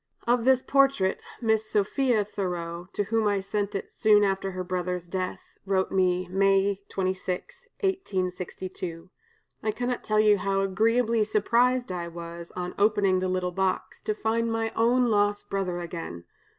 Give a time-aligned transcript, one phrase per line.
[0.25, 5.05] Of this portrait, Miss Sophia Thoreau, to whom I sent it soon after her brother's
[5.05, 9.11] death, wrote me, May 26, 1862:
[9.61, 14.15] 'I cannot tell you how agreeably surprised I was, on opening the little box, to
[14.15, 16.23] find my own lost brother again.